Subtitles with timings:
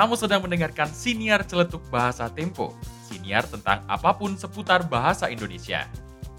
[0.00, 2.72] Kamu sedang mendengarkan Siniar Celetuk Bahasa Tempo,
[3.04, 5.84] siniar tentang apa pun seputar bahasa Indonesia.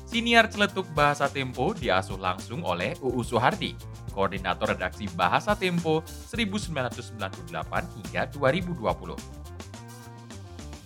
[0.09, 3.77] Siniar Celetuk Bahasa Tempo diasuh langsung oleh UU Suhardi,
[4.17, 6.01] Koordinator Redaksi Bahasa Tempo
[6.33, 7.53] 1998
[8.01, 8.81] hingga 2020.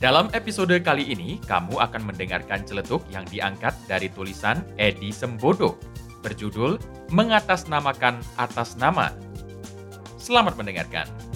[0.03, 5.79] Dalam episode kali ini, kamu akan mendengarkan celetuk yang diangkat dari tulisan Edi Sembodo,
[6.19, 6.75] berjudul
[7.07, 9.15] Mengatasnamakan Atas Nama.
[10.19, 11.34] Selamat mendengarkan.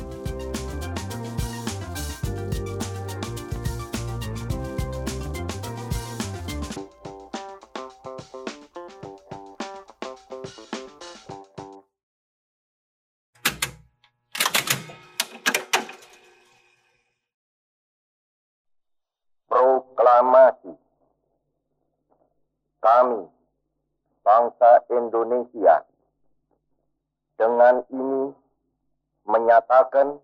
[19.49, 20.77] Proklamasi
[22.79, 23.21] Kami,
[24.21, 25.83] bangsa Indonesia,
[27.35, 28.29] dengan ini
[29.25, 30.21] menyatakan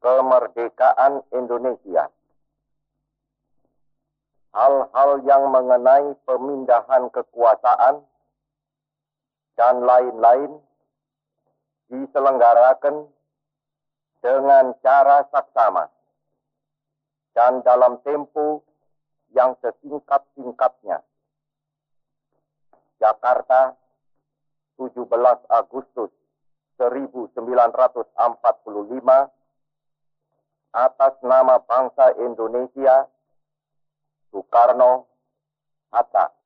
[0.00, 2.08] kemerdekaan Indonesia.
[4.50, 8.02] Hal-hal yang mengenai pemindahan kekuasaan
[9.54, 10.58] dan lain-lain
[11.92, 13.04] diselenggarakan
[14.24, 15.99] dengan cara saksama
[17.40, 18.60] dan dalam tempo
[19.32, 21.00] yang sesingkat-singkatnya.
[23.00, 23.80] Jakarta,
[24.76, 25.08] 17
[25.48, 26.12] Agustus
[26.76, 28.12] 1945
[30.76, 33.08] atas nama bangsa Indonesia
[34.28, 35.08] Soekarno
[35.88, 36.36] Hatta.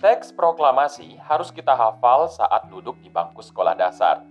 [0.00, 4.24] Teks proklamasi harus kita hafal saat duduk di bangku sekolah dasar.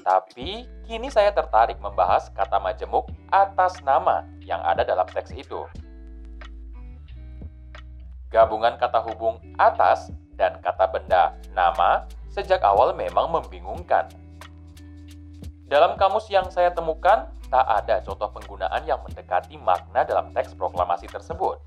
[0.00, 5.68] Tapi kini saya tertarik membahas kata majemuk atas nama yang ada dalam teks itu.
[8.32, 10.08] Gabungan kata hubung atas
[10.40, 14.08] dan kata benda nama sejak awal memang membingungkan.
[15.68, 21.04] Dalam kamus yang saya temukan, tak ada contoh penggunaan yang mendekati makna dalam teks proklamasi
[21.04, 21.60] tersebut.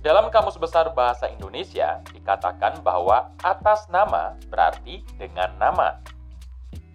[0.00, 6.00] Dalam Kamus Besar Bahasa Indonesia dikatakan bahwa atas nama berarti dengan nama.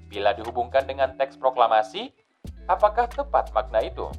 [0.10, 2.10] Bila dihubungkan dengan teks proklamasi,
[2.66, 4.10] apakah tepat makna itu?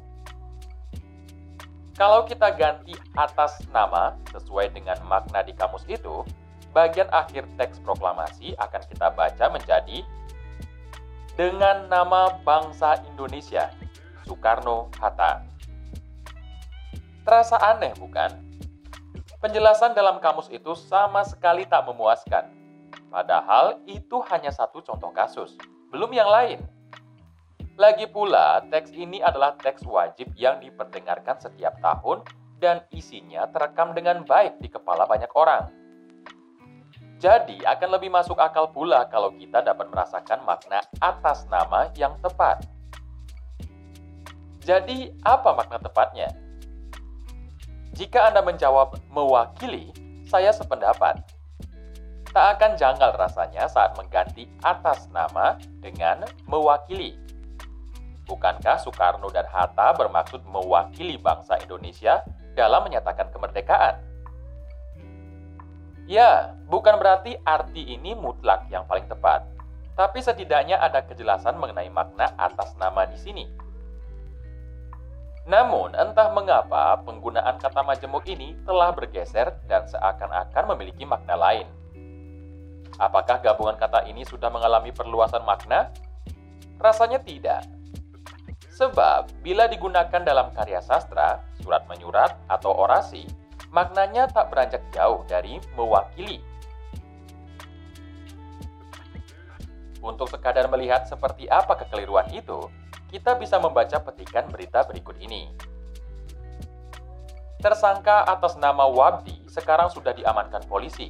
[1.99, 6.23] Kalau kita ganti atas nama sesuai dengan makna di kamus itu,
[6.71, 9.99] bagian akhir teks proklamasi akan kita baca menjadi
[11.35, 13.67] dengan nama bangsa Indonesia,
[14.23, 15.43] Soekarno-Hatta.
[17.27, 18.46] Terasa aneh bukan?
[19.47, 22.51] Penjelasan dalam kamus itu sama sekali tak memuaskan.
[23.07, 25.55] Padahal itu hanya satu contoh kasus,
[25.87, 26.59] belum yang lain.
[27.79, 32.27] Lagi pula, teks ini adalah teks wajib yang diperdengarkan setiap tahun
[32.59, 35.71] dan isinya terekam dengan baik di kepala banyak orang.
[37.15, 42.67] Jadi, akan lebih masuk akal pula kalau kita dapat merasakan makna atas nama yang tepat.
[44.59, 46.46] Jadi, apa makna tepatnya?
[47.97, 49.89] Jika Anda menjawab mewakili,
[50.29, 51.17] saya sependapat.
[52.29, 57.17] Tak akan janggal rasanya saat mengganti atas nama dengan mewakili.
[58.29, 62.21] Bukankah Soekarno dan Hatta bermaksud mewakili bangsa Indonesia
[62.53, 63.97] dalam menyatakan kemerdekaan?
[66.05, 69.41] Ya, bukan berarti arti ini mutlak yang paling tepat,
[69.97, 73.56] tapi setidaknya ada kejelasan mengenai makna atas nama di sini.
[75.47, 81.71] Namun, entah mengapa penggunaan kata majemuk ini telah bergeser dan seakan-akan memiliki makna lain.
[82.99, 85.87] Apakah gabungan kata ini sudah mengalami perluasan makna?
[86.83, 87.63] Rasanya tidak.
[88.75, 93.23] Sebab, bila digunakan dalam karya sastra, surat menyurat, atau orasi,
[93.71, 96.43] maknanya tak beranjak jauh dari mewakili.
[100.03, 102.69] Untuk sekadar melihat seperti apa kekeliruan itu,
[103.07, 105.47] kita bisa membaca petikan berita berikut ini.
[107.57, 111.09] Tersangka atas nama Wabdi sekarang sudah diamankan polisi,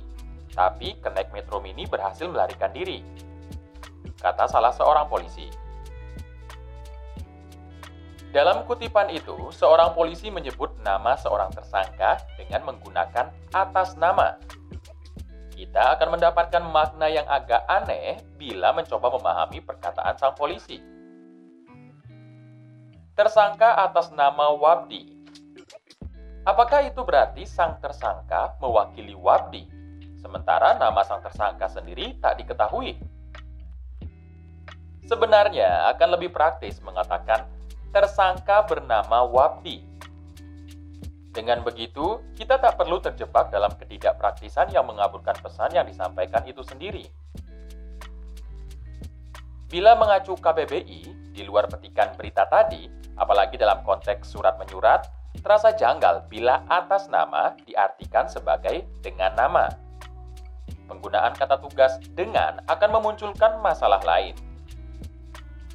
[0.54, 3.04] tapi kenaik Metro Mini berhasil melarikan diri.
[4.18, 5.50] Kata salah seorang polisi.
[8.32, 14.38] Dalam kutipan itu, seorang polisi menyebut nama seorang tersangka dengan menggunakan atas nama.
[15.58, 20.97] Kita akan mendapatkan makna yang agak aneh bila mencoba memahami perkataan sang polisi
[23.18, 25.10] tersangka atas nama Wabdi.
[26.46, 29.66] Apakah itu berarti sang tersangka mewakili Wabdi,
[30.22, 33.02] sementara nama sang tersangka sendiri tak diketahui?
[35.10, 37.50] Sebenarnya akan lebih praktis mengatakan
[37.90, 39.82] tersangka bernama Wabdi.
[41.34, 47.10] Dengan begitu, kita tak perlu terjebak dalam ketidakpraktisan yang mengaburkan pesan yang disampaikan itu sendiri.
[49.68, 51.02] Bila mengacu KBBI,
[51.34, 55.10] di luar petikan berita tadi, apalagi dalam konteks surat menyurat,
[55.42, 59.70] terasa janggal bila atas nama diartikan sebagai dengan nama.
[60.88, 64.34] Penggunaan kata tugas dengan akan memunculkan masalah lain.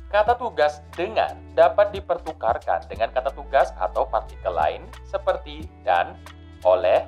[0.08, 6.16] Kata tugas dengan dapat dipertukarkan dengan kata tugas atau partikel lain seperti dan,
[6.64, 7.04] oleh,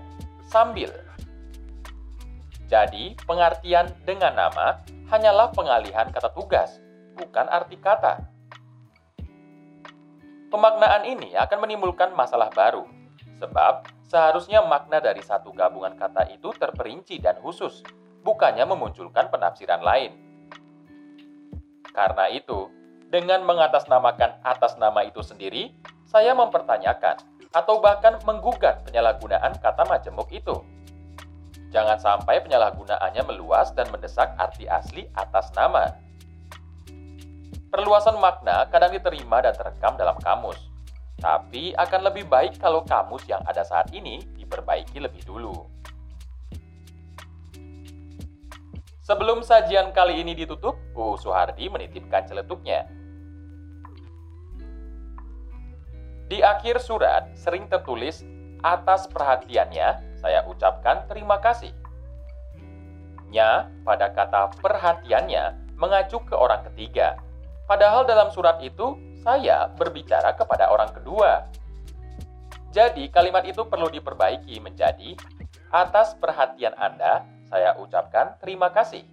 [0.48, 0.88] sambil.
[2.64, 4.80] Jadi, pengertian dengan nama
[5.12, 6.80] hanyalah pengalihan kata tugas,
[7.12, 8.33] bukan arti kata.
[10.54, 12.86] Pemaknaan ini akan menimbulkan masalah baru,
[13.42, 17.82] sebab seharusnya makna dari satu gabungan kata itu terperinci dan khusus,
[18.22, 20.14] bukannya memunculkan penafsiran lain.
[21.90, 22.70] Karena itu,
[23.10, 25.74] dengan mengatasnamakan atas nama itu sendiri,
[26.06, 27.18] saya mempertanyakan
[27.50, 30.62] atau bahkan menggugat penyalahgunaan kata majemuk itu.
[31.74, 35.90] Jangan sampai penyalahgunaannya meluas dan mendesak arti asli atas nama.
[37.74, 40.70] Perluasan makna kadang diterima dan terekam dalam kamus,
[41.18, 45.66] tapi akan lebih baik kalau kamus yang ada saat ini diperbaiki lebih dulu.
[49.02, 52.86] Sebelum sajian kali ini ditutup, Bu Suhardi menitipkan celetuknya.
[56.30, 58.22] Di akhir surat sering tertulis
[58.62, 61.74] atas perhatiannya saya ucapkan terima kasih.
[63.34, 67.18] Nya pada kata perhatiannya mengacu ke orang ketiga.
[67.64, 71.48] Padahal dalam surat itu saya berbicara kepada orang kedua.
[72.74, 75.16] Jadi kalimat itu perlu diperbaiki menjadi
[75.70, 79.06] atas perhatian Anda saya ucapkan terima kasih.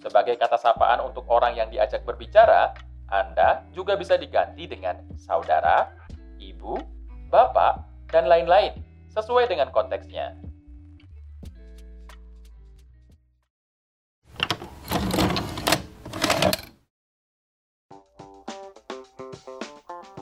[0.00, 2.72] Sebagai kata sapaan untuk orang yang diajak berbicara,
[3.12, 5.92] anda juga bisa diganti dengan saudara,
[6.40, 6.80] ibu,
[7.28, 8.72] bapak, dan lain-lain
[9.12, 10.39] sesuai dengan konteksnya.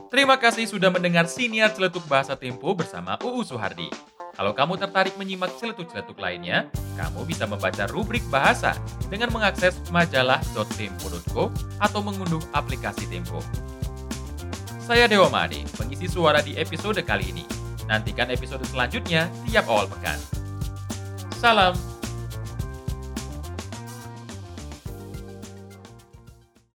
[0.09, 3.93] Terima kasih sudah mendengar siniar celetuk bahasa Tempo bersama UU Suhardi.
[4.33, 8.73] Kalau kamu tertarik menyimak celetuk-celetuk lainnya, kamu bisa membaca rubrik bahasa
[9.13, 13.45] dengan mengakses majalah.tempo.co atau mengunduh aplikasi Tempo.
[14.81, 17.45] Saya Dewa Made, pengisi suara di episode kali ini.
[17.85, 20.17] Nantikan episode selanjutnya tiap awal pekan.
[21.37, 21.77] Salam